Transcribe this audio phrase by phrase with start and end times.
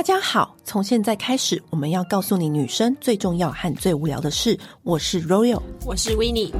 [0.00, 4.58] 大家好，从现在开始，我们要告诉你女生最重要和最无聊的事。
[4.82, 6.50] 我是 Royal，我是 Winnie。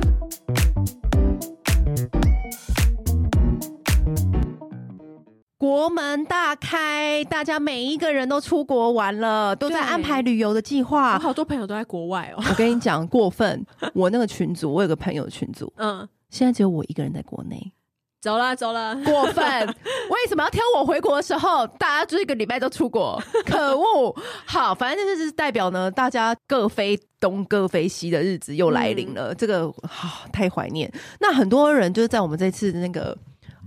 [5.57, 11.15] 国门大开，大家每一个人都出国玩了，都在安排旅游的计划。
[11.15, 12.45] 我好多朋友都在国外哦。
[12.47, 13.65] 我跟你讲，过分！
[13.95, 17.73] 我那个群组，我有个朋友的群组， 嗯，现在只有我一个人在国内。
[18.21, 19.45] 走了走了，过分！
[20.11, 23.21] 为什么要挑我回国的时候，大家这个礼拜都出国？
[23.47, 24.15] 可恶！
[24.45, 29.33] 好，反正这就是代表呢，大家各飞东各飞西的日子又来临了。
[29.33, 30.93] 嗯、这个好、哦、太怀念。
[31.21, 33.17] 那很多人就是在我们这次那个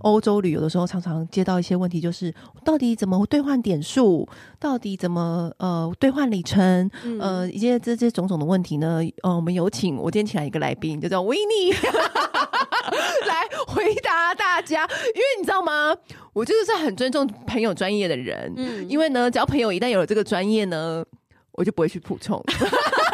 [0.01, 2.31] 欧洲旅游的时候，常常接到一些问题，就是
[2.63, 4.27] 到底怎么兑换点数？
[4.59, 6.87] 到底怎么呃兑换里程？
[7.03, 8.99] 嗯、呃，一些这些种种的问题呢？
[9.23, 11.73] 呃，我们有请我今天请来一个来宾，就叫维尼。
[13.25, 14.12] 来回答大
[14.73, 14.83] 家，
[15.15, 15.95] 因为你知道吗？
[16.33, 21.05] 我就是很尊重朋友专业的人，嗯，因为呢，只要朋友一旦有了这个专业呢，
[21.51, 22.43] 我就不会去补充，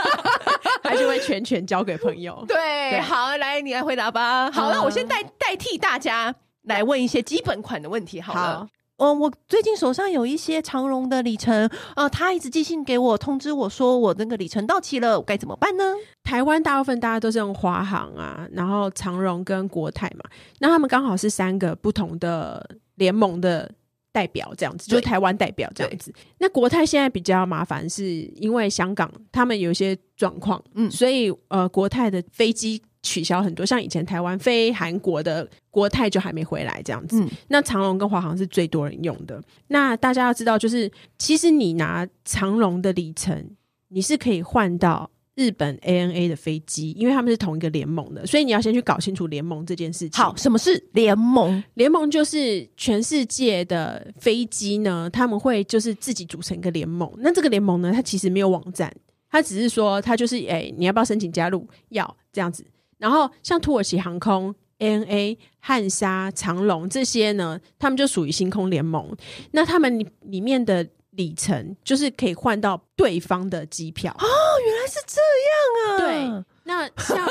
[0.84, 2.44] 还是会全权交给朋友。
[2.48, 2.56] 对，
[2.92, 4.50] 对好，来你来回答吧。
[4.50, 8.60] 好，那我先代代替大家来问一些基本款的问题好了。
[8.60, 8.68] 好
[9.02, 15.96] 嗯，我最近手上有一些长荣的里程，啊、呃，他一直寄信给我通知我说我那个里程到期了，我该怎么办呢？
[16.30, 20.24] 台湾大部分大家都是用华航啊，然后长荣跟国泰嘛，
[20.60, 22.64] 那他们刚好是三个不同的
[22.96, 23.72] 联盟的
[24.12, 26.14] 代表，这样子，就是台湾代表这样子。
[26.38, 32.80] 那国泰现在比较麻烦，是因为香港他们有一些状况，嗯，所以呃，国泰的飞机。
[33.02, 37.24] 取消很多，像以前台湾飞韩国的国泰就还没回来这样子。
[37.24, 39.42] 嗯、那长荣跟华航是最多人用的。
[39.68, 43.52] 那大家要知道，就是其实你拿长荣的里程，
[43.88, 45.10] 你是可以换到
[45.40, 48.28] 日本 ANA 的飞机，因为他们是同一个联盟的。
[48.28, 50.22] 所以你要先去搞清楚联盟这件事情。
[50.22, 51.64] 好，什么是联盟？
[51.76, 57.10] 联盟就是全世界的飞机呢，他们会就是自己组成一个联盟。
[57.20, 58.94] 那这个联盟呢，它其实没有网站，
[59.32, 61.66] 它只是说它就是哎、欸，你要不要申请加入？
[61.88, 62.66] 要这样子。
[62.98, 69.16] 然后像土耳其航空、ANA、汉莎、长龙这些呢，他们就属于星空联盟。
[69.52, 74.12] 那他们里面的里程就是可以换到对方的机票。
[74.20, 74.28] 哦，
[74.66, 76.44] 原来是这样啊！
[76.44, 76.46] 对。
[76.70, 77.28] 那像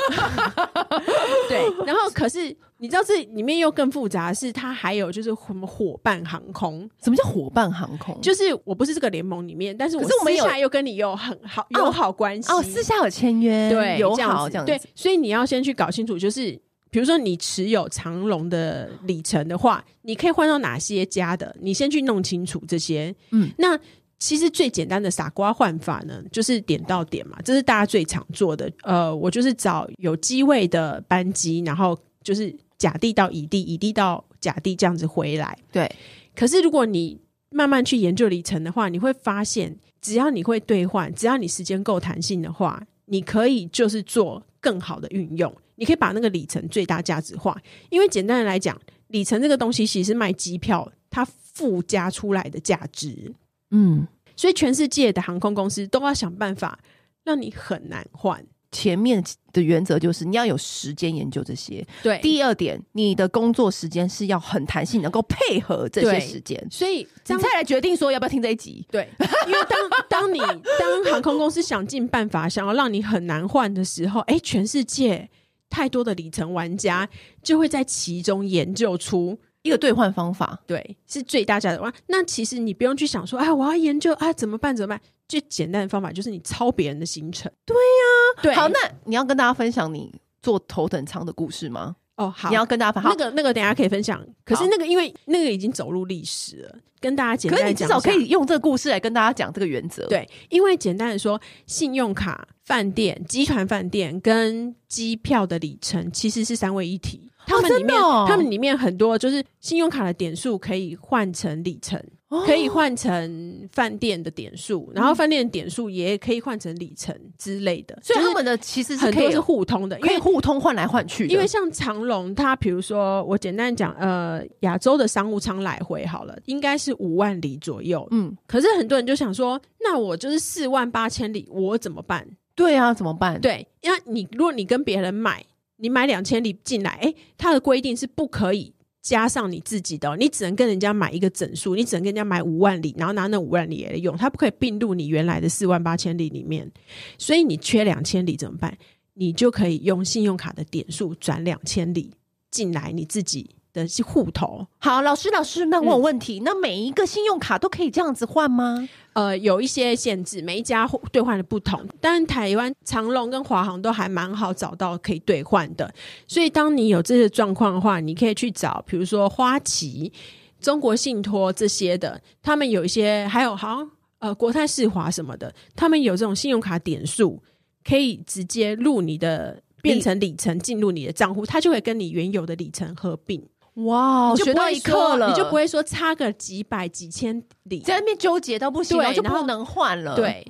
[1.47, 6.89] 对，然后可是你知道这里面又更复杂是，它还有就是什么伙伴航空？
[7.01, 8.19] 什么叫伙伴航空？
[8.19, 14.73] 就是我不是这个联盟里面，但是我私下又跟你有很好友好关系哦，私下有签约，对，友好这样子。
[14.73, 21.55] 对，所以你要先去搞清楚，就是比如说你持有长龙的里程的话，你可以换到哪些家的？
[21.61, 23.15] 你先去弄清楚这些。
[23.31, 23.79] 嗯，那。
[24.21, 28.69] 其实最简单的傻瓜换法呢，就是点到点嘛，这是大家最常做的。
[28.83, 35.57] 呃，我就是找有机位的班机，然后就是甲地到乙地，乙地到甲地这样子回来。
[35.71, 35.89] 对。
[36.35, 37.17] 可是如果你
[37.51, 45.55] 慢慢去研究里程的话，你会发现，只要你会兑换，只要你时间够弹性的话，你可以就是做更好的运用。
[45.79, 47.57] 你可以把那个里程最大价值化，
[47.89, 53.33] 因为简单的来讲，里程这个东西其实是卖机票它附加出来的价值。
[53.71, 56.77] 嗯，所以全世界的航空公司都要想办法
[57.23, 58.45] 让你很难换。
[58.71, 61.83] 前面的原则就是你要有时间研究这些。
[62.03, 66.67] 对，第二点，你的工作时间是要很弹性，能够配合这些时间。
[66.69, 66.97] 所以
[67.27, 68.85] 你再来决定说要不要听这一集。
[68.91, 69.09] 对，
[69.47, 75.27] 因为当当你当航空公司想尽办法想要让你很难换的时候，哎，全世界
[75.69, 77.07] 太多的里程玩家
[77.43, 79.39] 就会在其中研究出。
[79.61, 81.93] 一个兑换方法，对，是最大价的哇。
[82.07, 84.73] 那其实你不用去想说，哎，我要研究啊，怎么办？
[84.73, 85.01] 怎么办？
[85.27, 87.51] 最简单的方法就是你抄别人的行程。
[87.65, 88.55] 对呀、啊，对。
[88.55, 91.97] 好，那你要跟大家分享你坐头等舱的故事吗？
[92.19, 94.21] 哦，好，你要跟大家分享那个那个，等一下可以分享。
[94.43, 97.65] 可是那个，因为那个已经走入历史了，跟大家简单讲。
[97.65, 100.05] 可是你至少可以用这个故事来跟大家讲这个原则。
[100.07, 107.31] 对，因为简单的说，信用卡、饭店、集团饭店跟机票的里程其实是三位一体。
[107.47, 112.03] 他们里面，哦哦、他们里面很多就是信用卡的点数可以换成里程，哦、
[112.45, 117.97] 可以换成饭店的点数，然后饭店的点数也可以换成里程之类的。
[118.03, 121.25] 所以他们的其实很多是互通的，可以互通换来换去。
[121.27, 128.07] 因为像长龙，它比如说我简单讲，呃，亚洲的商务舱来回好了，应该是五万里左右。
[128.11, 132.27] 嗯，可是很多人就想说，那我就是四万八千里，我怎么办？
[132.55, 133.41] 对啊，怎么办？
[133.41, 135.43] 对，因为你如果你跟别人买。
[135.81, 146.69] 你买两千里进来，诶，它的规定是不可以加上你自己的，你只能跟人家买一个整数，你只能跟人家买五万里，然后拿那五万里来用，它不可以并入你原来的四万八千里里面。
[147.17, 148.77] 所以你缺两千里怎么办？
[149.13, 152.13] 你就可以用信用卡的点数转两千里
[152.51, 153.49] 进来你自己
[153.87, 154.65] 的户头。
[154.79, 158.87] 好，老师，老师，那我有问题，嗯、那每一个信用卡都可以这样子换吗？
[159.13, 161.83] 呃，有一些限制，每一家兑换的不同。
[161.99, 165.91] 但台湾长隆跟华航都还蛮好找到可以兑换的，
[166.27, 170.13] 所以当你有这些状况的话，你可以去找，比如说花旗、
[170.61, 177.41] 中国信托这些的，他们有一些，还有好像呃国泰世华什么的，他们有这种信用卡点数，
[177.83, 183.43] 可以直接入你的变成里程进入你的账户，它就会跟你原有的里程合并。
[183.85, 190.45] 哇，学到一课了，你就不会说差个几百几千里，在那边纠结到不行，对，就不能换了，对。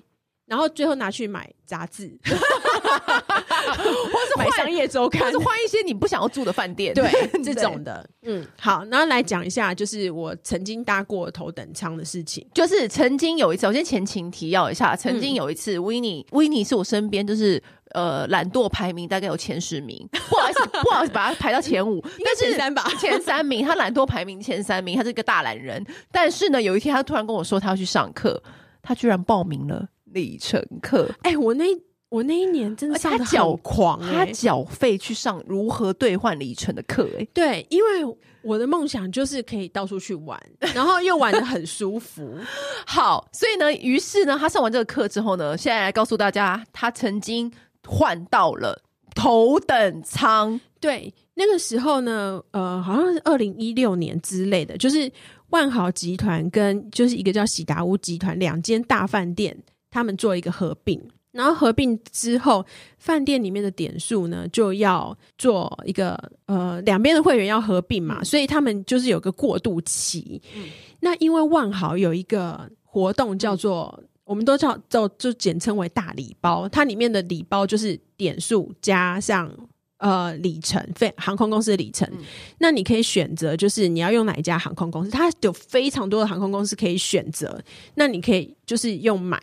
[0.49, 7.07] 然后最后拿去买杂志， 或是买商业周刊，或是换一些你不想要住的饭店，对
[7.43, 8.09] 这种的。
[8.23, 12.45] 嗯，好，然后来讲一下，就是我曾经搭过头等舱的事情。
[12.53, 17.61] 就是曾经有一次，我先前情提要一下，曾经有一次，维尼，维尼是我身边就是
[17.91, 25.85] 呃懒惰排名大概有前十名，不好意思，不好意思把他排到前五， 但是前三吧，前三名，他懒惰排名前三名，他是一个大懒人。
[26.11, 28.41] 但是呢，有一天他突然跟我说他要去上课，
[28.81, 29.87] 他居然报名了。
[30.13, 31.65] 里程课，哎、欸，我那
[32.09, 40.41] 我那一年真的上的脚狂、欸，他缴费去上如何兑换里程的课、欸，哎，对，因为我的梦想就是可以到处去玩，
[40.73, 42.35] 然后又玩的很舒服。
[42.87, 47.51] 好，所以呢，于是呢，他上完这个课之后呢，现在来告诉大家，他曾经
[47.87, 48.81] 换到了
[49.13, 50.59] 头等舱。
[50.79, 55.11] 对，那个时候呢，呃，好像是二零一六年之类的，就是
[55.49, 59.61] 万豪集团跟就是一个叫喜达屋集团两间大饭店。
[59.91, 61.01] 他们做一个合并，
[61.31, 62.65] 然后合并之后，
[62.97, 70.41] 饭店里面的点数呢就要做一个呃，两边的会员要合并嘛，所以他们就是有个过渡期。
[70.55, 70.63] 嗯、
[71.01, 79.51] 那因为万豪有一个活动叫做，嗯、我们都叫就就简称为大礼包，它里面的礼包就是点数加上
[79.97, 82.09] 呃里程费，航空公司的里程。
[82.11, 82.25] 嗯、
[82.57, 87.61] 那你可以选择，就是你要用哪一家航空公司，它有非常多的航空公司可以选择。
[87.93, 89.39] 那你可以就是用买。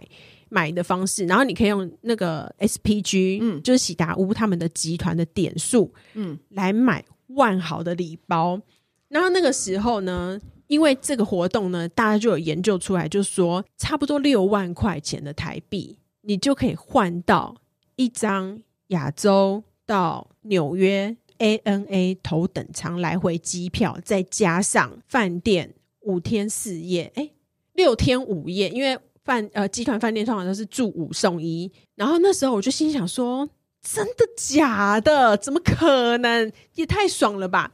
[0.49, 8.61] 买的方式，然后你可以用那个 SPG，嗯，就是喜达屋他们的集团的点数，嗯，来买万豪的礼包。
[9.09, 17.57] 然后那个时候呢，因为这个活动呢，大家就有研究出来，就是说差不多六万块钱的台币，你就可以换到
[17.97, 27.31] 一张亚洲到纽约 ANA 头等舱来回机票，再加上饭店五天四夜，哎，
[27.73, 28.99] 六天五夜，因为。
[29.27, 33.47] 饭呃，集团饭店通常都是住五送一，然后那时候我就心想说：
[33.83, 35.37] 真的假的？
[35.37, 36.51] 怎么可能？
[36.77, 37.73] 也太爽了吧！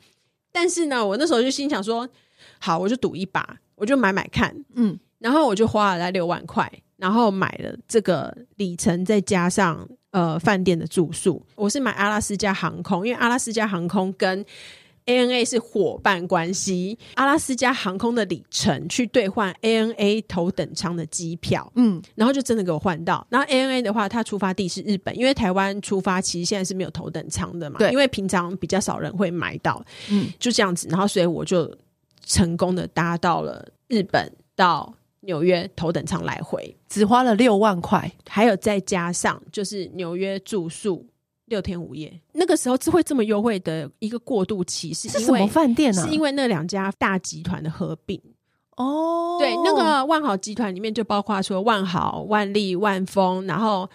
[0.51, 2.09] 但是呢，我那时候就心想说：
[2.59, 11.45] 好，我就赌一把，我就买买看，嗯，然后我就花了来六万块，然后买了这个里程，再加上呃饭店的住宿。
[11.55, 14.45] 我是买阿拉斯加航空，因为阿拉斯加航空跟
[15.07, 23.27] ANA 是伙伴关系，阿拉斯加航空的里程去兑换 ANA 头等舱的机票，嗯，然后就真的给我换到。
[23.31, 30.87] 然后 ANA 的话，它出发地是日本，因为台湾出发其实现在是没有头等舱的嘛，对，因为平常比较少人会买到，嗯，就这样子。
[30.89, 31.71] 然后所以我就
[32.25, 41.07] 成功的搭到了日本到纽约头等舱来回，只花了六万块，还有再加上就是纽约住宿。
[41.53, 46.03] 六天五夜，那个时候只会这么优惠的一个过渡期，是因为是什么饭店呢？
[46.03, 48.19] 是因为那两家大集团的合并
[48.77, 49.37] 哦。
[49.39, 53.89] 对，那个万豪集团里面就包括说万豪、万丽、万丰，然后。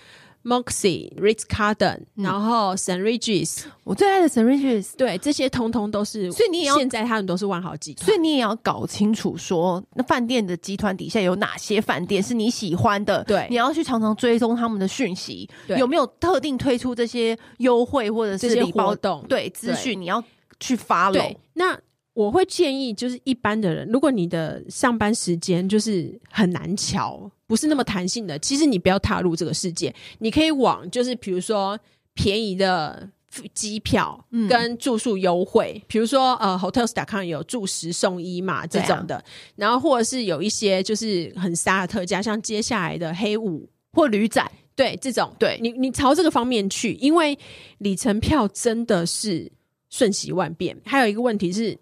[0.47, 3.01] Moxy、Ritz Carden，然后 St.
[3.01, 4.45] Regis，我最爱的 St.
[4.45, 6.31] Regis，对，这些通通都是。
[6.31, 13.21] 所以你也要现在他们都是万豪集团，所以你也要搞清楚说，那饭店的集团底下有哪些饭店是你喜欢的？
[13.25, 19.25] 对，你要去常常追踪他们的讯息，对有没有特定推出这些优惠或者是活动？
[19.27, 20.23] 对，资讯你要
[20.61, 21.35] 去 follow。
[21.55, 21.77] 那
[22.17, 29.93] 我会建议，就是一般的人，如果你的上班时间就是很难瞧，不是那么弹性的，其实你不要踏入这个世界。
[30.17, 31.79] 你可以往就是比如说
[32.15, 33.07] 便宜的
[33.53, 39.23] 机票跟住宿优惠，嗯、比如说呃，Hotels.com 有住十送一嘛这种的，啊、
[39.55, 47.37] 然后或者是有一些就是很杀的特价，像接下来的黑五或旅展，对这种，对你你朝这个方面去，因为
[47.77, 49.51] 里程票真的是
[49.91, 50.75] 瞬息万变。
[50.83, 51.77] 还有一个问题是。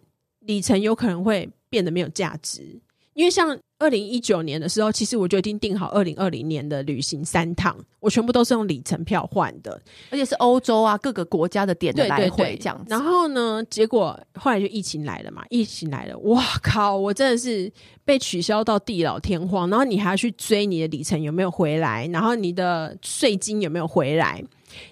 [0.46, 2.80] 里程有可能会变得没有价值，
[3.14, 12.86] 因为像二零一九年的时候，其实我就已经订好二零二零年的旅行三趟，我全部都是用里程票换的，而且是欧洲啊各个国家的点的来回这样子。
[12.90, 16.96] 然后呢，结果后来就疫情来了嘛，疫情来了，哇靠！
[16.96, 17.72] 我真的是
[18.06, 24.44] 被取消到地老天荒，然后你还要去追你的里程有没有回来，然后你的税金有没有回来。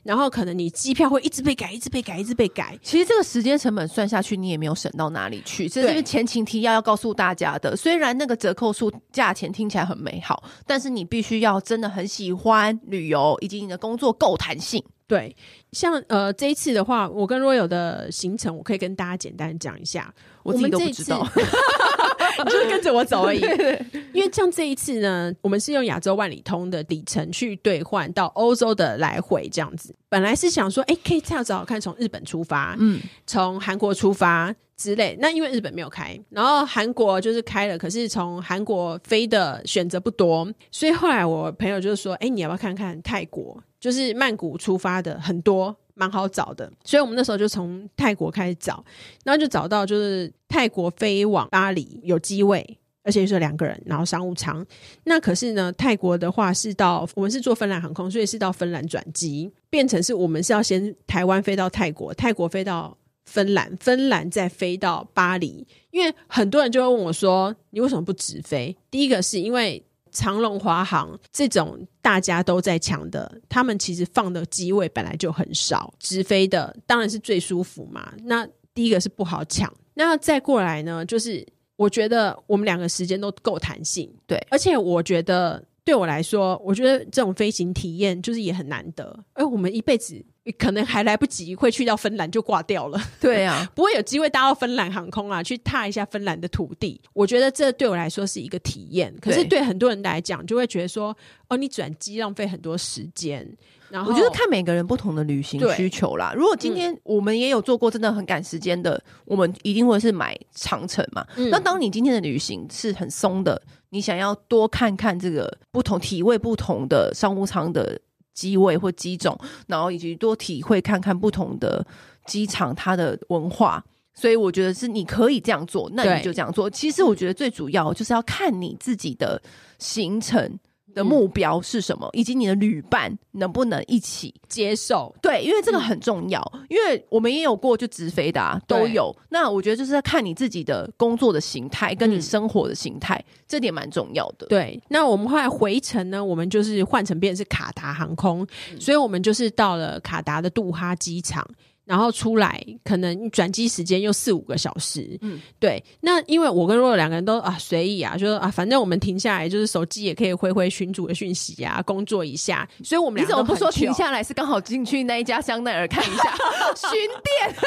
[0.03, 2.77] 然后可能你机票会一直被改，一直被改，一直被改。
[2.81, 5.67] 其实这个时间成本算下去，你也没有省到哪里去。
[5.69, 7.75] 这是前情提要要告诉大家的。
[7.75, 14.83] 虽然那个折扣数价钱听起来很美好，但是你必须要真的很喜欢旅游，以及你的工作够弹性。
[15.05, 15.35] 对，
[15.73, 20.11] 像呃这一次的话，我跟 Royal 的行程，我可以跟大家简单讲一下。
[20.43, 21.27] 我自己都不知道。
[22.43, 23.39] 你就是跟着我走而已，
[24.13, 29.95] 因为像这一次呢，我们是用亚洲万里通的里程去兑换到欧洲的来回这样子。
[30.09, 35.17] 本来是想说，哎、欸，可以这样子好看，从日本出发，嗯，从韩国出发之类。
[35.19, 43.61] 那因为日本没有开，然后韩国就是开了，可是从韩国飞的选择不多，所以后来我朋友就是说，哎、欸，你要不要看看泰国？
[43.79, 45.75] 就是曼谷出发的很多。
[45.95, 48.83] 蛮好找的，所以我们那时候就从泰国开始找，
[49.23, 54.65] 然后就找到就是泰国飞往巴黎有机位，而且是两个人，然后商务舱。
[55.03, 65.67] 那可是呢，泰国的话是到我们是坐芬兰航空，所以是到芬兰转机，变成是我们是要先台湾飞到泰国，泰国飞到芬兰，芬兰再飞到巴黎。
[65.91, 69.85] 因为很多人就会问我说：“你为什么不直飞？”第一个是因为。
[70.13, 78.13] 长隆、华航这种大家都在抢的，他们其实放的机位本来就很少，直飞的当然是最舒服嘛。
[78.23, 90.23] 那第一个是不好抢，那再过来呢，就是我觉得我们两个时间都够弹性，对，而且我觉得对我来说，我觉得这种飞行体验就是也很难得，而我们一辈子。
[90.57, 96.99] 可能还来不及会去到芬兰就挂掉了，对啊， 不会有机会搭到芬兰航空啊，去踏一下芬兰的土地。
[97.13, 101.15] 我觉得这对我来说是一个体验，可是对很多人来讲，就会觉得说，
[101.47, 103.49] 哦，你转机浪费很多时间。
[103.89, 106.33] 然后我觉得看每个人不同的旅行需求啦。
[106.35, 111.25] 如果今天我们也有做过真的很赶时间的，嗯，我们一定会是买长程嘛。
[111.37, 113.61] 嗯，那当你今天的旅行是很松的，
[113.93, 117.97] 你想要多看看这个不同体位不同的商务舱的。
[118.33, 121.85] 机位或机种，然后以及多体会看看不同的
[122.25, 123.79] 机场它的文化，
[124.15, 126.67] 所以我觉得是你可以这样做，那你就这样做。
[126.67, 129.39] 其实我觉得最主要就是要看你自己的
[129.77, 130.59] 行程。
[130.93, 135.13] 的目标是什么，以及你的旅伴能不能一起接受？
[135.21, 136.41] 对，因为这个很重要。
[136.53, 139.15] 嗯、因为我们也有过就直飞的啊，都有。
[139.29, 144.47] 那我觉得就是在看你自己的工作的形态，跟你生活的形态，嗯、这点蛮重要的。
[144.47, 151.47] 对，那我们后来回程呢，我们就是换成变成是卡达航空，嗯，所以我们就是到了卡达的杜哈机场。
[151.93, 155.15] 然后出来，可能转机时间又四五个小时。
[155.21, 155.83] 嗯，对。
[156.01, 162.67] 那因为我跟若若两个人都啊随意啊，就说啊，反正我们停下来，就是手机也可以回回群主的讯息啊，工作一下。
[162.83, 166.35] 所以我们俩你怎么不说停下来是刚好进去那一家香奈儿看一下
[166.75, 167.55] 巡店？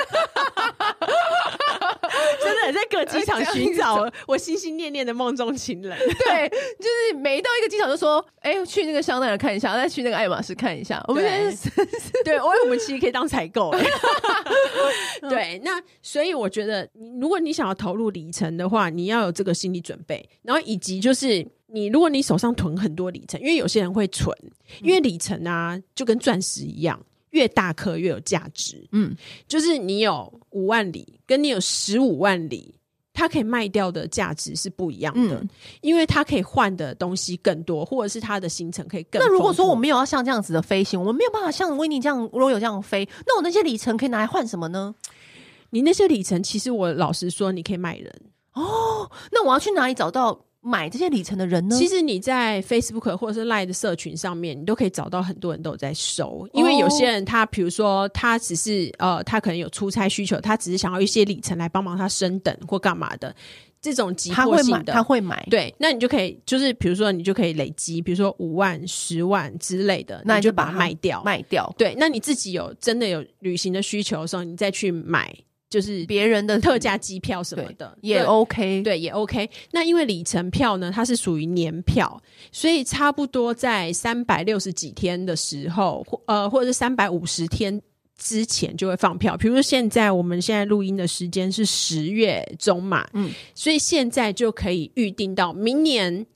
[2.43, 5.97] 真的在各机场寻找我心心念念的梦中情人。
[5.99, 11.01] 对，就是每一到一个机场就说，哎，去那个香奈儿看一下，再去那个爱马仕看一下。
[11.07, 11.85] 我们现在
[12.25, 13.73] 对，我为我们其实可以当采购。
[15.29, 16.89] 对，那所以我觉得，
[17.21, 24.37] 如果你想要投入里程的话，你要有这个心理准备，然后以及就是你，如果你手上囤很多里程，因为有些人会存，
[24.83, 28.87] 因为里程啊就跟钻石一样，越大颗越有价值。
[28.93, 29.15] 嗯，
[29.49, 32.75] 就是你有五万里，跟你有十五万里。
[33.17, 35.49] 它可以卖掉的价值是不一样的，嗯、
[35.81, 39.21] 因为它可以换的东西更多，或者是它的行程可以更。
[39.21, 44.95] 那如果说我没有要像这样子的飞行，我们没有办法像威尼这样，如果有这样飞，那我那些里程可以拿来换什么呢？
[45.71, 48.13] 你那些里程，其实我老实说，你可以卖人
[48.53, 49.11] 哦。
[49.33, 50.46] 那我要去哪里找到？
[50.67, 51.77] 买这些里程的人呢？
[51.79, 56.49] 其实你在 Facebook 或者是 Line 的社群上面，你都可以找到很多人都有在收。
[56.53, 63.33] 因为有些人他，比如说他只是呃，他可能有出差需求，他只是想要一些里程来帮忙他升等或干嘛的
[63.81, 65.37] 这种急迫性的，他会买。
[65.37, 71.73] 会买对，那你就可以就是比如说你就可以累积，比如说五万、十万之类的，那你就把它卖掉，卖掉。
[71.79, 75.33] 对，那你自己有真的有旅行的需求的时候，你再去买。
[75.69, 79.51] 就是别人的特价机票什么的也 OK，对，也 OK。
[79.73, 87.83] 那因为里程票呢，它是属于年票，所以差不多在三百六十几天的时候，或呃，或者是三百五十天
[88.17, 89.37] 之前就会放票。
[89.37, 96.27] 比如说现在我们现在录音的时间是十月中嘛，嗯，所以现在就可以预定到明年。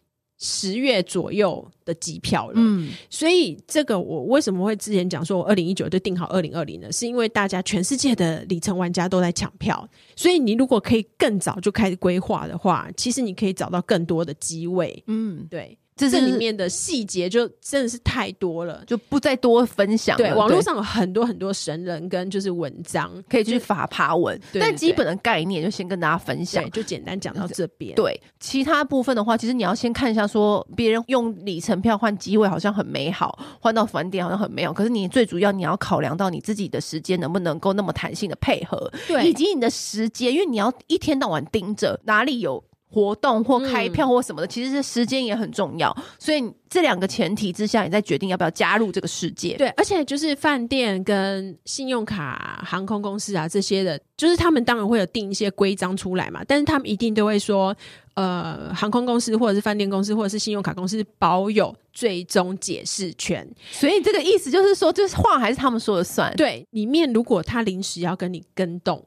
[0.41, 6.91] 十月左右的机票了，嗯，所以这个我为什么会之前讲说我二零一九就订好二零二零呢？
[6.91, 15.77] 是因为大家全世界的里程玩家都在抢票，所以你如果可以更早就开始规划的话，其实你可以找到更多的机位，嗯，对。
[16.09, 20.25] 这这里面的细节就真的是太多了，就不再多分享了。
[20.25, 27.95] 对，网络上有很多很多神人跟就是文章可以去法爬文，但基本的概念就先跟大家分享，就简单讲到这边。
[27.95, 42.63] 对，其他部分的话，其实你要先看一下，说别人用里程票换机位好像很美好，换到返点好像很美好，可是你最主要你要考量到你自己的时间能不能够那么弹性的配合，对，以及你的时间，因为你要一天到晚盯着哪里有。
[42.93, 45.97] 活动或开票或什么的，嗯、其实是时间也很重要。
[46.19, 49.57] 所以这两个前提之下，你再决定要不要加入这个世界。
[49.57, 57.73] 对，而且就是饭店跟信用卡、航空公司啊这些的，就是他们当然会有定一些规章出来嘛，但是他们一定都会说，
[58.15, 63.49] 呃，航空公司或者是饭店公司或者是信用卡公司保有最终解释权。
[63.71, 66.35] 所以这个意思就是说，就是话还是他们说了算。
[66.35, 69.05] 对，里面如果他临时要跟你跟动。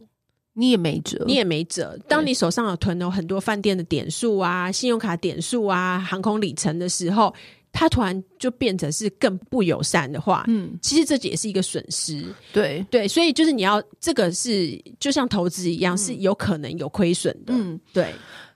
[0.53, 1.97] 你也没辙，你也没辙。
[2.07, 7.33] 当你手上有囤有很多饭店的点数啊、信用卡点数啊、航空里程的时候，
[7.71, 12.23] 它突然就变成是更不友善的话，嗯，其实这也是一个损失。
[12.53, 17.53] 对对，所以就是你要这个是就像投资一样，嗯、是有可能有亏损的。
[17.53, 18.13] 嗯，对。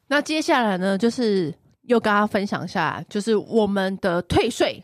[0.08, 1.54] 那接下来呢，就是
[1.88, 4.84] 又跟大家分享一下，就是我们的退税。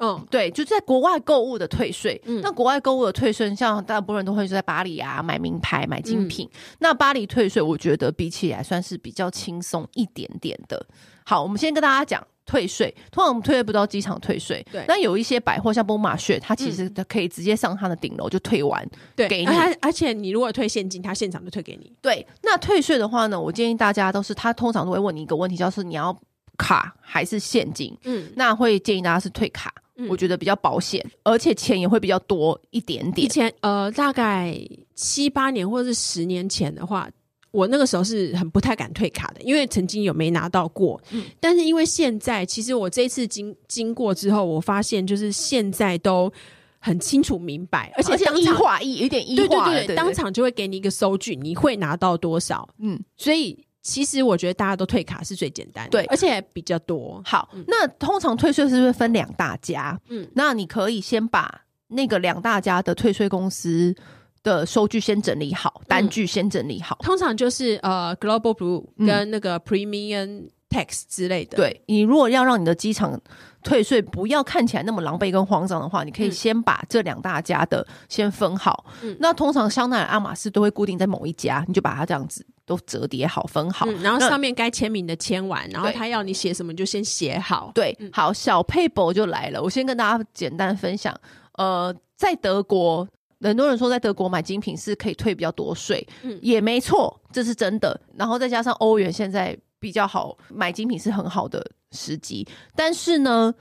[0.00, 2.20] 嗯，对，就在国外购物的退税。
[2.24, 6.48] 嗯，那国外购物的退税，像大部分人都会在巴黎啊买名牌、买精品。
[6.52, 10.84] 嗯、那巴黎退税，我觉得比起来算是比较轻松一点点的。
[11.24, 12.92] 好，我们先跟大家讲退税。
[13.12, 14.66] 通常我们退税不到机场退税。
[14.72, 14.82] 对。
[14.88, 19.46] 那有一些百货，像波马雪，它其实可以直接上它的顶楼就退完，对，给你。
[19.46, 21.92] 而而且你如果退现金，它现场就退给你。
[22.00, 22.26] 对。
[22.42, 26.18] 那退税的话呢，我建议大家都是，他通常都会问你一个问题，就是你要
[26.56, 27.96] 卡还是现金？
[28.04, 29.72] 嗯，那会建议大家是退卡。
[30.08, 33.24] 我觉得比较保险，而且钱也会比较多一点点。
[33.24, 34.56] 以前呃，大概
[34.94, 37.08] 七八年或者是十年前的话，
[37.50, 41.00] 我那个时候是很不太敢退卡的，因为曾经有没拿到过。
[41.10, 46.32] 嗯，但是因为现在，其实我这一次经经过之后，我发现就是现在都
[46.78, 52.68] 很清楚明白，而且当场化一有点对对对，当场就会给你一个收据，你会拿到多少？
[52.78, 53.64] 嗯，所以。
[53.82, 57.22] 其实我觉得大家都退卡是最简单的，对，而且比较多。
[57.24, 59.98] 好，嗯、那通常退税是不是分两大家？
[60.08, 63.94] 嗯，那你可以先把那个两大家的退税公司
[64.42, 66.96] 的收据先整理好，单据先整理好。
[67.00, 71.56] 嗯、通常就是呃，Global Blue 跟那个 Premium Tax 之类的。
[71.56, 73.20] 嗯、对，你如果要让你的机场
[73.62, 78.86] 退税不要看起来那么狼狈跟慌张的话，你可以先把这两大家的先分好。
[79.02, 82.46] 嗯，那通常香奈儿、阿玛仕都会固定在某一家，你就把它这样子。
[82.66, 87.72] 都折叠好，分好，嗯、然后上面该签名的签完，然后他要你写什么就先写好。
[87.74, 89.60] 对，嗯、好，小佩博就来了。
[89.60, 91.12] 我先跟大家简单分享。
[91.54, 93.04] 呃，在德国，
[93.40, 98.00] 很多人说在德国买精品是可以退比较多税，嗯，也没错，这是真的。
[98.14, 102.46] 然后再加上欧元现在比较好，买精品是很好的时机。
[102.76, 103.52] 但是呢，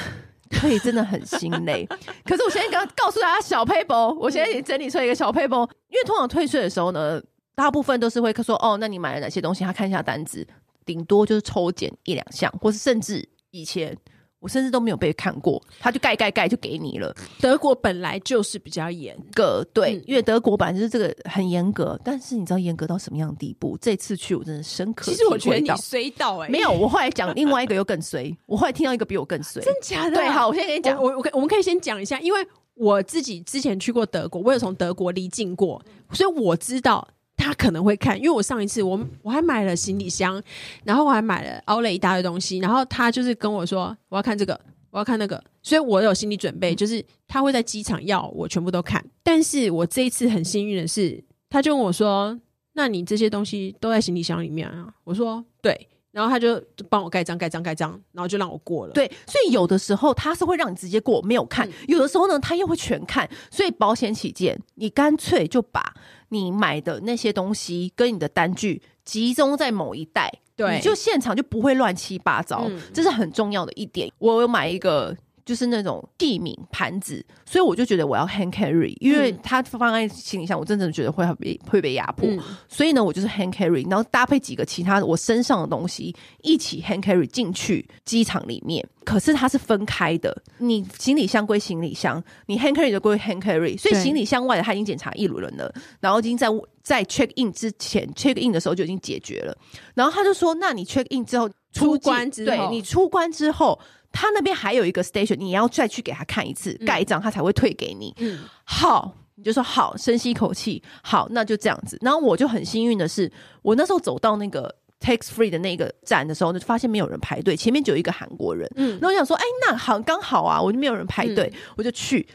[0.50, 1.86] 退真的很心累。
[2.26, 5.54] 可是我现在刚告诉大家小配包，我现在已经整理出一个小撇步，
[5.88, 7.22] 因为通常退税的时候呢。
[7.58, 9.64] 大部分都是会说哦，那你买了哪些东西？
[9.64, 10.46] 他看一下单子，
[10.86, 13.98] 顶多就是抽检一两项，或是甚至以前
[14.40, 17.14] 我甚至都没有被看过，他就盖盖盖就给你了。
[17.40, 23.76] 德国本来就是比较严格，对，嗯、因为德国本来就是这个很严格，但是你知道严格到什么样的地步？
[23.80, 25.04] 这次去我真的深刻。
[25.04, 30.16] 其实我觉得你衰到哎、欸，没有，我后来讲另外一个又更衰，我后来听到一个比我更衰，真假的？
[30.16, 37.06] 对，好，我先跟你讲，我我可我们可以先讲一下，因为我自己之前去过德国，我有从德国离境过，所以我知道。
[37.38, 40.42] 他可能会看，因为我上一次我我还买了行李箱，
[40.84, 49.02] 然后我还买了奥莱一大堆东西，然后他就是跟我说我要看这个，我要看那个，所以我有心理准备，就是他会在机场要我全部都看。
[49.22, 52.38] 但是我这一次很幸运的是，他就问我说
[52.74, 58.92] ：“那你这些东西都在行李箱里面啊？”我说：“对。”然后他就帮我盖章、盖章、盖章，然后就让我过了。
[58.92, 63.28] 对，所以有的时候他是会让你直接过，没有看；嗯、有的时候呢，他又会全看。
[63.52, 65.94] 所以保险起见，你干脆就把。
[66.30, 74.10] 你买的那些东西跟你的单据集中在某一袋，对，你就现场就不会乱七八糟，嗯、这是很重要的一点。
[74.18, 75.16] 我有买一个。
[75.48, 82.28] 就是那种器皿盘子，所以我就觉得我要 hand carry，因为它放在行李箱，我真的觉得会被会被压迫。
[82.28, 88.86] 嗯、所以呢，我就是 hand carry，然后搭配几个其他的我身上的东西一起 hand carry 进去机场里面。
[89.06, 93.78] 可是它是分开的，你行李箱归行李箱，你 hand carry 的归 hand carry。
[93.78, 96.46] 所以行李箱外的他已经检查一轮了，然后已经在
[96.82, 99.56] 在 check in 之前 check in 的时候就已经解决了。
[99.94, 103.80] 然后他就说：“那你 check in 之后出关之后，对你出关之后。”
[104.20, 108.12] 他那边还有一个 station，你要再去给他看一次盖章，他才会退给你。
[108.18, 111.96] 嗯，好，你就说好，深吸一口气，好，那就这样子。
[112.00, 113.30] 然后我就很幸运的是，
[113.62, 118.68] 我那时候走到那个 tax free 的那个站的时候，就发现没有人排队，前面就有一个韩国人。
[118.74, 122.26] 嗯，那我想说，哎，那好刚好啊，我就没有人排队，嗯、我就去。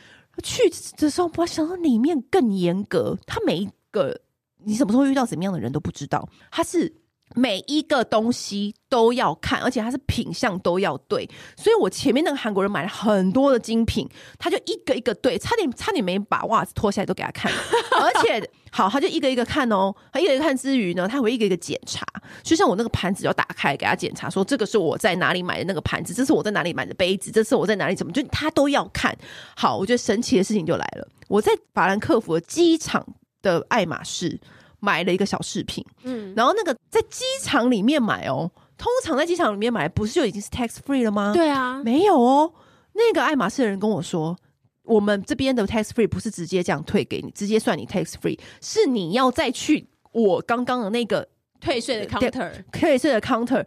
[0.42, 0.64] 去
[0.96, 4.18] 的时候，我想说里面更严格，他每一个
[4.64, 7.03] 你什么时候遇到什么样的人都不知道，他是。
[7.36, 17.52] 每一个东西都要看，而且它是品相都要对，所以我前面那个韩国人买了很多的精品，他就一个一个对，差点差点没把袜子脱下来都给他看，
[18.00, 22.06] 而且好，他就一个一个看哦，他一个一个看之余呢，他会一个一个检查，
[22.44, 29.16] 就像我那个盘子要打开给他检查，说这个是我在哪里买的那个盘子，这是我在哪里买的杯子，这是我在哪里怎么，就他都要看。
[29.56, 33.06] 好，我觉得神奇的事情就来了，我在法兰克福机场
[33.42, 34.40] 的爱马仕。
[34.84, 41.32] 买了一个小饰品，嗯，然后那个在机场里面买哦，通常在机场里面买不是就已经是 tax free 了吗？
[41.34, 42.54] 对啊，没有哦。
[42.92, 44.38] 那个爱马仕的人跟我说，
[44.84, 51.26] 我们这边的 tax free 不是直接这样退给你，直接算你 tax free，是你要再去我刚刚的那个
[51.62, 53.66] 退税的 counter，退税的 counter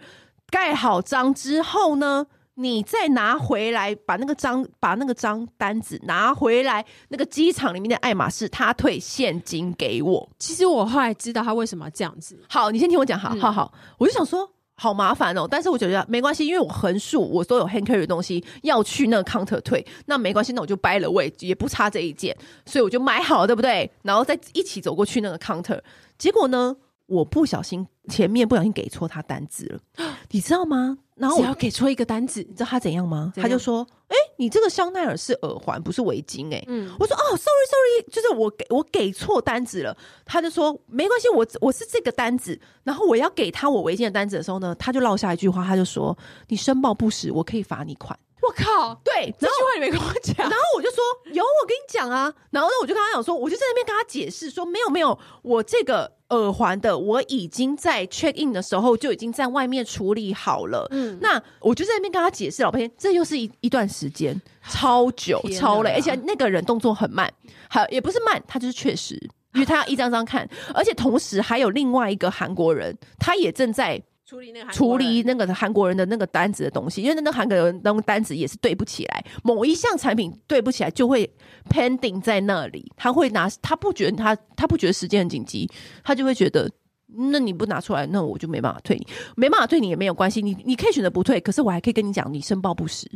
[0.51, 2.27] 盖好章之后呢，
[2.59, 10.27] 你再拿回来，把那个张，把那个张单子拿回来，那个机场里面的爱马仕，他退现金给我。
[10.39, 12.43] 其实我后来知道他为什么要这样子。
[12.49, 13.75] 好，你先听我讲，好好好。
[13.99, 23.91] 我就想说，好麻烦哦，但是我觉得没关系，因为我横竖我所有 hand carry 的东西要去那个 counter 退，那没关系，那我就掰了位，也不差这一件，所以我就买好了，对不对？
[24.01, 25.79] 然后再一起走过去那个 counter，
[26.17, 29.81] 结果呢，我不小心前面不小心给错他单子了，
[30.31, 30.99] 你知道吗？
[31.17, 33.33] 然后我要给错一个单子，你知道他怎样吗？
[33.37, 46.17] 样他就说：“哎、欸，你这个香奈儿是耳环，不是围巾。”哎，嗯，我说：“哦，sorry，sorry，就是我给我给错单子了。”他就说：“没关系，我我是这个单子。”然后我要给他我围巾的单子的时候呢，他就落下一句话，他就说
[46.49, 50.37] ：“你申报不实，我可以罚你款。”我靠，对，这句话你没跟我讲。
[50.39, 60.85] 然后我就说：“有，我跟你讲啊。”然后呢，我就跟他讲说：“我就在那边跟他解释说，没有没有，我这个。”耳环的我已经在 check in 的时候就已经在外面处理好了。
[60.91, 64.37] 嗯，那我就在那边跟他解释老半天，这又是一一段时间，
[64.69, 67.33] 超久超累，而且那个人动作很慢，
[67.69, 69.15] 还也不是慢，他就是确实，
[69.55, 74.03] 因为他要一张张看，而且同时还有另外一个韩国人，他也正在。
[74.27, 81.33] 处理那个处理那个韩国人的那个单子的东西，因为那个韩国人那个单子也是对不起来，某一项产品对不起来就会
[81.71, 85.71] pending 在那里，他会拿他不觉得他他不觉得时间很紧急，
[86.03, 86.69] 他就会觉得
[87.07, 93.09] 那你不拿出来，那我就没办法退你，没办法退你也没有关系，你你可以选择不退，可是我还可以跟你讲你申报不实，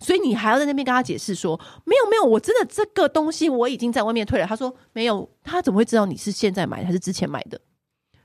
[0.00, 7.60] 所以你还要在那边跟他解释说没有没有，我真的这个东西我已经在外面退了，他说没有，他怎么会知道你是现在买还是之前买的？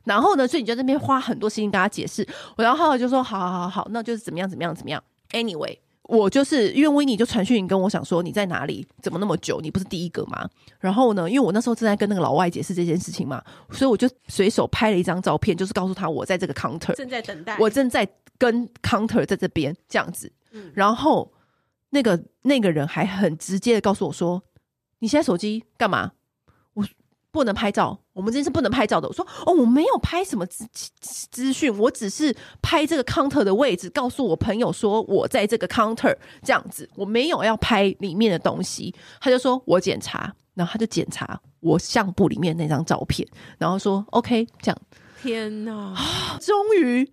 [0.10, 2.28] 然后呢，所以你就在那边花很多时间跟他解释。
[2.58, 5.02] 我然后后来就说：“好好好好，那就是怎么样怎么样怎么样。”
[5.34, 8.88] Anyway，我就是因为维尼就传讯跟我想说你在哪里？
[9.04, 9.62] 怎么那么久？
[9.62, 10.50] 你不是第一个吗？
[10.80, 13.40] 然后呢，因为我那时候正在跟那个老外解释这件事情嘛，
[13.72, 18.08] 所以我就随手拍了一张照片，就是告诉他我在这个 counter 正在等待，我正在
[18.40, 20.32] 跟 counter 在这边这样子。
[20.54, 21.32] 嗯，然后
[21.92, 24.42] 那个那个人还很直接的告诉我说
[24.98, 26.14] ：“你现在手机干嘛？”
[27.32, 29.08] 不能拍照，我们这是不能拍照的。
[29.08, 30.68] 我说哦，我没有拍什么资
[31.00, 38.94] 资讯，我只是拍这个 counter 的位置，告诉我朋友说我在这个 counter 这样子，我没有要拍里面的东西。
[39.22, 44.82] 他就说我检查，然后他就检查我相簿里面那张照片，然后说 OK 这样。
[45.22, 45.94] 天哪！
[46.42, 47.06] 终于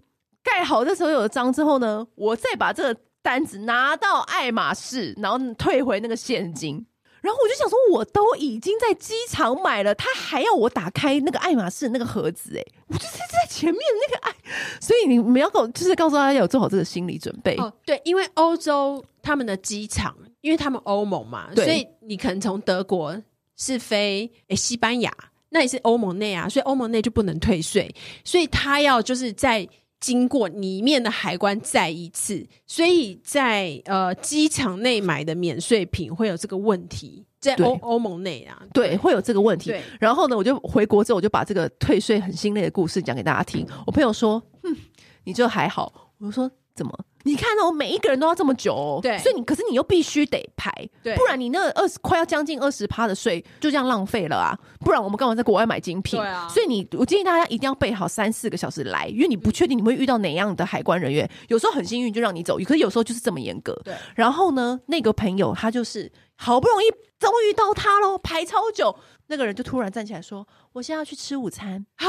[0.43, 6.87] 盖好这所有的章之后呢，我再把这个单子拿到爱马仕，然后退回那个现金。
[7.27, 14.33] 然后我就想说，我都已经在机场买了，他还要我打开那个爱马仕那个盒子，哎，我就是在前面那个爱，
[14.81, 17.57] 所以你们要告，就是告诉大家要做好这个心理准备。
[17.57, 23.21] 哦，对，因为欧洲他们的机场，因为他们欧盟嘛，所以你可能从德国
[23.57, 25.13] 是飞诶西班牙，
[25.49, 27.93] 那也是欧盟内啊，所以欧盟内就不能退税，
[28.25, 29.69] 所以他要就是在。
[29.99, 39.75] 经过里面的海关再一次，所以在呃机场内买的免税品会有这个问题，在欧欧盟内啊，对，会有这个问题。
[39.99, 43.67] 然后呢，我就回国之后，我就把这个退税很心累的故事讲给大家听。
[43.87, 44.77] 我朋友说：“嗯，
[45.25, 46.93] 你这还好。”我说：“怎么？”
[47.25, 50.71] 你看、哦、每一个人都要这么久、哦，对，所以你可是你又必须得排，
[51.03, 54.57] 对，不然你那二十快要将近二十趴的税就这样浪费了啊！
[54.79, 56.21] 不然我们干嘛在国外买精品？
[56.21, 63.75] 对啊，所以你我建议大家一定要备好三四个小时来，因为你不确定你会遇到哪样的海关人员，有时候很幸运就让你走，可是有时候就是这么严格。
[63.83, 66.87] 对，然后呢，那个朋友他就是好不容易
[67.19, 72.07] 终于到他喽，排超久，那个人就突然站起来说：“我现在要去吃午餐啊！”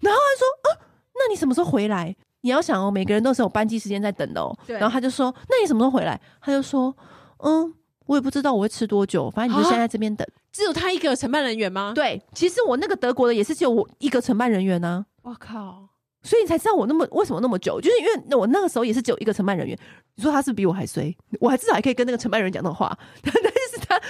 [0.00, 4.56] 然后他说：“啊，那你什么时候回来？”你要想哦，每个人都是有班机时间在等的哦。
[4.66, 6.94] 对然后他就说：“那你什么时候回来？”他就说
[7.44, 7.74] ：“嗯，
[8.06, 11.92] 我也不知道我会吃多久，反正你就先在这边等。”只有他一个承办人员吗？
[11.94, 15.30] 对，其实我那个德国的也是只有我一个承办人员呢、啊。
[15.30, 15.88] 我靠！
[16.22, 19.78] 所以你才知道我那么为什么那么久，就是因为我那个时候也是只有一个承办人员。
[20.16, 22.96] 你说他是比我还衰，我还至少还可以跟那个承办人讲的话，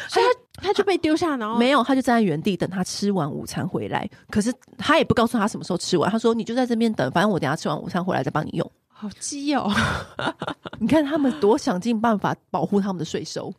[0.09, 4.09] 所以他他就被丢下，然后没有，他就站在原地等他吃完午餐回来。
[4.31, 8.73] 可是他也不告诉他什么时候吃完，他说你就在这边等，反正我等下吃完午餐回来再帮你用。
[8.89, 9.73] 好鸡哦！
[10.81, 13.55] 你看他们多想尽办法保护他们的税收。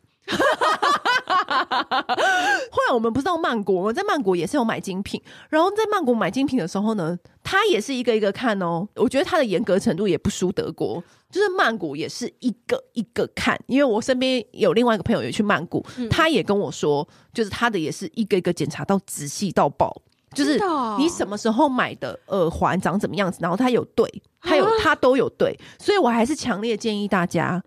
[2.70, 5.20] 后来我们不是到曼谷，我们在曼谷也是有买精品。
[5.48, 8.86] 然后在曼谷买精品的时候呢，他也是一个一个看哦。
[8.96, 13.58] 我觉得他的严格程度也不输德国，就是曼谷也是一个一个看。
[13.66, 20.02] 因为我身边有另外一个朋友也去曼谷，嗯、他也跟我说，就是他的也是一个一个检查到仔细到爆。
[20.32, 20.60] 就是
[20.96, 24.08] 你什么时候买的耳环长怎么样子，然后他有对，
[24.40, 27.60] 他有他都有对，所以我还是强烈建议大家，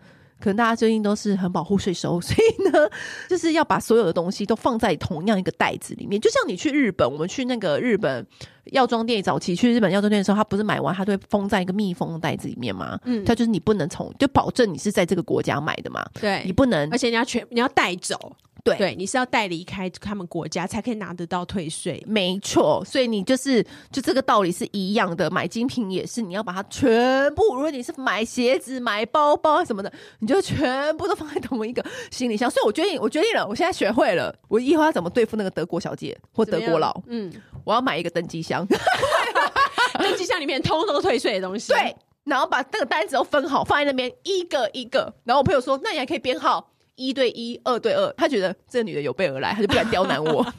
[0.44, 2.90] 可能大家最近都是很保护税收， 所以呢，
[3.30, 6.20] 就是要把所有的东西都放在同样一个袋子里面。
[6.20, 8.28] 就像你去日本，我们去那个日本
[8.66, 13.00] 药妆店，早期去日本药妆店的时候，他不是买完他都会封在一个密封的袋子里面吗？
[13.06, 16.06] 嗯，他就是你不能从，就保证你是在这个国家买的嘛。
[16.20, 18.36] 对，你不能，而且你要全你要带走。
[18.64, 22.82] 对，对，你是要带离开他们国家才可以拿得到退税，没错。
[22.86, 27.44] 所以你就是就这个道理是一样的，买精品也是，你要把它全部。
[27.56, 32.50] 如果你是买鞋子、买包包什么的，你就全部都放在同一个行李箱。
[32.50, 37.02] 所以我决定，我决定了，我现在学会了，我以后要怎么对付那个德国小姐或德国佬。
[37.08, 37.34] 嗯，
[37.66, 38.66] 我要买一个登机箱，
[40.00, 41.74] 登机箱里面通通退税的东西。
[41.74, 45.14] 对，然后把那个单子都分好，放在那边一个一个。
[45.26, 46.70] 然后我朋友说，那你还可以编号。
[46.96, 50.44] 一对一，二对二，他觉得这个女的有备而来，他就不敢刁难我。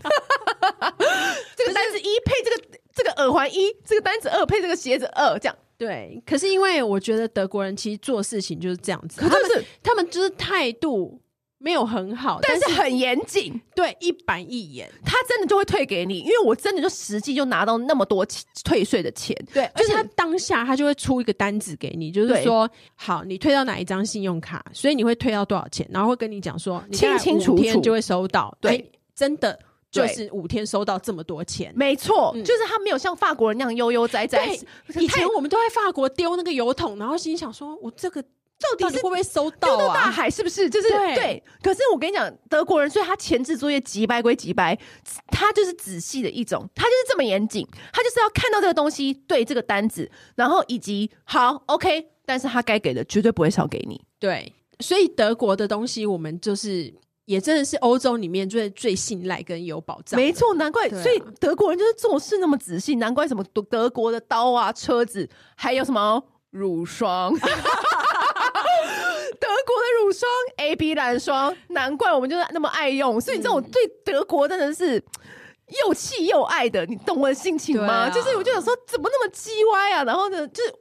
[1.56, 2.62] 这个单子一配这个
[2.94, 6.22] 这个耳环一，这个单子二配这个鞋子二，这样对。
[6.26, 11.20] 可是因为我觉得德国人其实做事情就是这样子，可是他们他们就是态度。
[11.64, 18.22] 没有很好，但是很严谨，对，一板一眼，他真的就会退给你，因为我真的就实际就拿到那么多
[18.62, 27.80] 退税的钱，对，就是他当下他就会出一个单子给你，就是说，好，你退到哪一张信用卡，所以你会退到多少钱，然后会跟你讲说，清清楚楚。
[27.80, 29.58] 就会收到，对，真的
[29.90, 34.54] 就是五天收到这么多钱，没错，就是他没有像法国人那样悠悠哉哉。
[35.00, 38.22] 以前我们都在法国丢那个油桶，然后心想说，我这个。
[38.60, 39.76] 到底是会不会收到啊？
[39.76, 40.70] 丢到大海是不是？
[40.70, 41.44] 就是对，对。
[41.62, 44.78] 可是我跟你讲，德国人，所以他前置作业几百归几百，
[45.28, 54.00] 他就是仔细的一种，他就是这么严谨，他就是要看到这个东西，对这个单子，然后以及好 OK，但是他该给的绝对不会少给你。
[54.18, 56.94] 对，所以德国的东西，我们就是
[57.26, 60.18] 也真的是欧洲里面最最信赖跟有保障。
[60.18, 67.34] 没错，难怪，所以德国人就是做事那么仔细，难怪什么德德国的刀啊、车子，还有什么乳霜。
[70.14, 73.20] 霜，A B 蓝霜，难怪我们就是那么爱用。
[73.20, 75.02] 所以你知道我对德国真的是
[75.84, 77.92] 又气又爱的，你懂我的心情吗？
[77.92, 80.04] 啊、就是我就想说，怎么那么叽歪啊？
[80.04, 80.74] 然后呢，就是。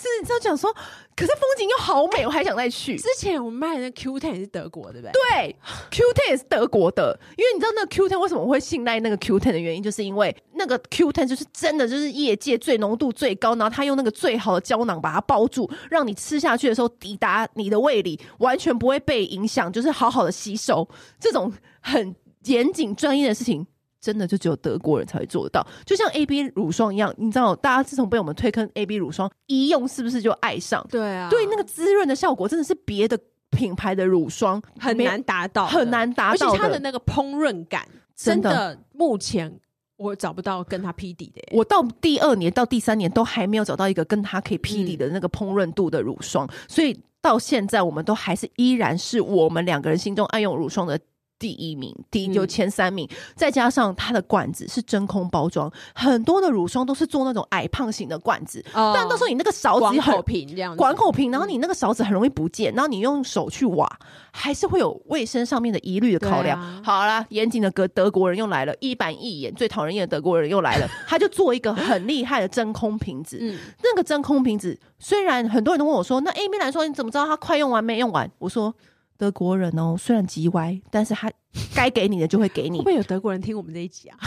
[0.00, 0.72] 是，你知道讲说，
[1.14, 2.96] 可是风景又好美，我还想再去。
[2.96, 5.12] 之前我们卖的那 Q Ten 也是德国，对不对？
[5.12, 5.56] 对
[5.90, 7.20] ，Q Ten 也是德国的。
[7.36, 20.88] 因为你知道那个 Q Ten 为什么会信赖那个 Q Ten 的原因，就是因为那个 Q Ten 就是真的就是业界最浓度最高，然后他用那个最好的胶囊把它包住，让你吃下去的时候抵达你的胃里，完全不会被影响，就是好好的吸收。
[21.20, 23.66] 这种很严谨专业的事情。
[24.00, 30.84] 真的就只有德国人才会做得到，就像 A B 乳霜一样，你知道，大家自从被我们推坑 A B 乳霜一用，是不是就爱上？
[30.90, 33.18] 对啊，对那个滋润的效果，真的是别的
[33.50, 37.86] 品牌的乳霜很难达到，很难达到，而且它的那个烹饪感，
[38.16, 39.52] 真的目前
[39.96, 41.42] 我找不到跟它匹敌的。
[41.52, 50.98] 我到第二年到第三年都还没有找到一个跟它可以匹敌的那个烹饪度的乳霜，嗯、所以到现在我们都还是依然是我们两个人心中爱用乳霜的。
[51.40, 63.88] 第一名，第一就前三名，嗯、再加上它的罐子是真空包装，很多的乳霜都是做那种矮胖型的罐子，哦、但到时候你那个勺子管口瓶这样，管口瓶，然后你那个勺子很容易不见，然后你用手去挖，
[64.30, 66.60] 还是会有卫生上面的疑虑的考量。
[66.60, 73.38] 啊、好啦，严谨的德德国人又来了，一板一眼，最讨人厌的德国人又来了，他就做一个很厉害的真空瓶子。
[73.40, 78.30] 嗯，那个真空瓶子虽然很多人都问我说，那 Amy 来说你怎么知道它快用完没用完？
[78.38, 78.74] 我说。
[79.20, 81.30] 德国人哦，虽然极歪，但是他
[81.74, 82.78] 该给你的就会给你。
[82.80, 84.16] 会不会有德国人听我们这一集啊？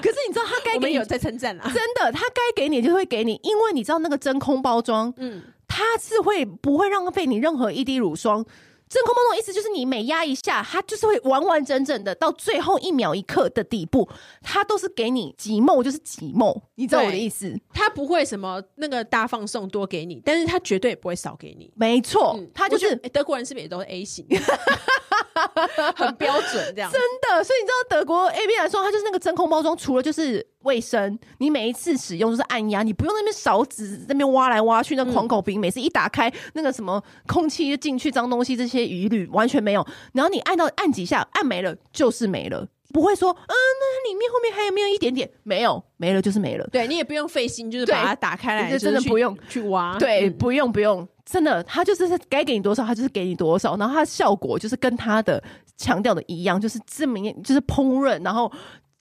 [0.00, 8.46] 可是你知道他该给你有在称赞啊，真的，他该给你就会给你，因为你知道那个真空包装，嗯，它是会不会浪费你任何一滴乳霜。
[8.92, 14.06] 真空包装的意思就是你每压一下，它就是会完完整整的到最后一秒一刻的底部，
[14.42, 17.58] 它都是给你几梦就是几梦，你知道我的意思？
[17.72, 21.72] 它不会什么那个大放送多给你，但是它绝对不会少给你。
[21.74, 24.26] 没错，它就是德国人是不是也都是 A 型，
[25.96, 26.92] 很标准这样。
[26.92, 27.00] 真
[27.30, 39.86] 的，所以你知道德国 AB 来说，它就是那个真空包装，除了就是卫生，你每一次使用就是按压，你不用那边勺子那边挖来挖去，那狂口瓶、嗯、每次一打开，那个什么空气就进去脏东西，这些疑虑完全没有。
[40.12, 45.30] 然后你按到按几下，按没了就是没了，不会说，嗯，那里面后面还有没有一点点？
[45.42, 46.66] 没有，没了就是没了。
[46.72, 49.98] 对，你也不用费心，就是把它打开来，真的不用去挖。
[49.98, 53.76] 对，嗯、不用不用，真的，它就是该给你多少，它就是给你多少。
[53.76, 55.42] 然后它的效果就是跟它的
[55.76, 58.50] 强调的一样，就是这么就是烹饪，然后。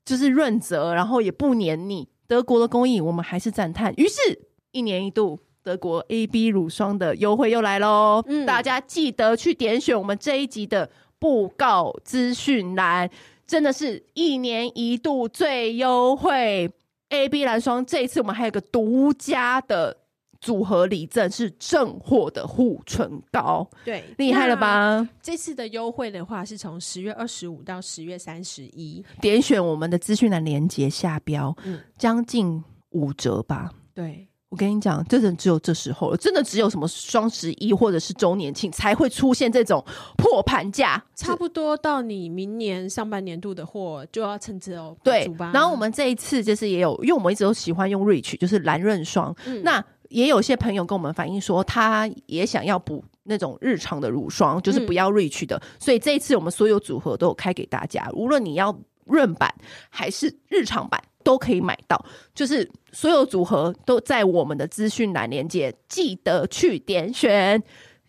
[0.05, 2.07] 就是润泽，然后也不黏腻。
[2.27, 3.93] 德国的工艺，我们还是赞叹。
[3.97, 4.39] 于是，
[4.71, 8.23] 一年一度德国 AB 乳霜的优惠又来喽！
[8.27, 13.09] 嗯，大家记得去点选我们这一集的布告资讯栏，
[13.45, 16.71] 真的是一年一度最优惠
[17.09, 17.85] AB 蓝霜。
[17.85, 20.00] 这一次我们还有个独家的。
[20.41, 25.07] 组合礼赠是正货的护唇膏，对，厉害了吧？
[25.21, 33.69] 这次的优惠的话，是从十月二十五到十月三十一，点选我们的资讯栏连接下标，嗯，将近五折吧。
[33.93, 39.85] 对，我跟你讲，真的只有这时候了，真的只有什么双十一或者是周年庆才会出现这种
[40.17, 44.97] 破盘价，差不多到你明年上半年度的货就要趁这哦。
[45.03, 49.85] 对，然后我们这一次就是也有，因为我们一直都喜欢用 Rich，就是蓝润霜，嗯、那。
[50.11, 55.55] 也有些朋友跟我们反映说，他也想要补那种日常的乳霜，就是不要 Rich 的。
[55.55, 59.53] 嗯、所以这一次我们所有组合都有开给大家，无论你要润版
[59.89, 62.03] 还是日常版都可以买到。
[62.35, 67.63] 就是所有组合都在我们的资讯栏连接，记得去点选。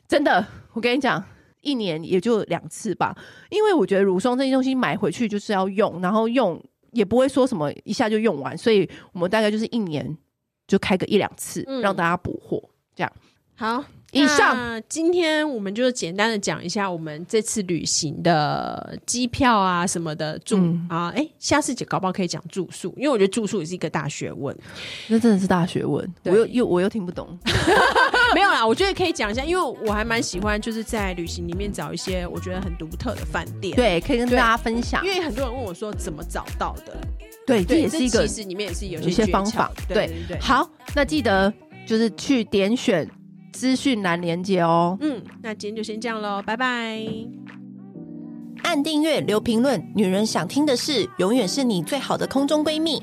[0.09, 1.25] 真的，我跟你讲，
[1.61, 3.17] 一年也就两次吧，
[3.49, 6.61] 因为我觉得乳霜这些东西买回去就是要用，然后用
[6.91, 10.19] 也不会说什么一下就用完，所以我们大概就是一年。
[10.67, 12.63] 就开个一两次，嗯、让大家补货，
[12.95, 13.13] 这样。
[13.57, 13.85] 好。
[14.15, 24.55] 以上，今天我们就简单的讲一下我们这次旅行的机票啊什么的住、嗯、啊，哎、欸，下次搞不好可以讲住宿，因为我觉得住宿也是一个大学问，
[25.09, 26.07] 那真的是大学问。
[26.25, 27.27] 我又又我又听不懂，
[28.37, 35.03] 没有啦，我觉得可以讲一下，因为我还蛮喜欢就是在旅行里面找一些我觉得很独特的饭店，对，可以跟大家分享。
[35.07, 36.95] 因为很多人问我说怎么找到的，
[37.47, 40.39] 对，这也是一个其实里面也是有一些方法，对对对。
[40.41, 41.53] 好，那记得
[41.87, 43.09] 就是去点选。
[43.53, 46.99] 资讯栏连接哦，嗯，那今天就先这样喽，拜拜。
[48.63, 53.03] 按订阅，留评论，女人想听的事，永远是你最好的空中闺蜜。